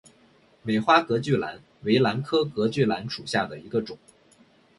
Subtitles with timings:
[0.63, 3.95] 美花隔距兰为兰科隔距兰属下的一个种。